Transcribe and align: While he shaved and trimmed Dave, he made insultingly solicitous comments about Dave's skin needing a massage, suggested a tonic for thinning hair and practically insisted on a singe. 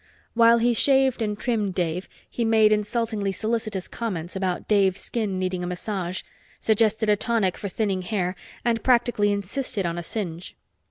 While 0.33 0.57
he 0.57 0.73
shaved 0.73 1.21
and 1.21 1.37
trimmed 1.37 1.75
Dave, 1.75 2.09
he 2.27 2.43
made 2.43 2.73
insultingly 2.73 3.31
solicitous 3.31 3.87
comments 3.87 4.35
about 4.35 4.67
Dave's 4.67 5.01
skin 5.01 5.37
needing 5.37 5.63
a 5.63 5.67
massage, 5.67 6.23
suggested 6.59 7.07
a 7.07 7.15
tonic 7.15 7.55
for 7.55 7.69
thinning 7.69 8.01
hair 8.01 8.35
and 8.65 8.83
practically 8.83 9.31
insisted 9.31 9.85
on 9.85 9.99
a 9.99 10.03
singe. 10.03 10.55